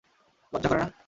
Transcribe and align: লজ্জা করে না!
লজ্জা 0.53 0.69
করে 0.69 0.79
না! 0.79 0.87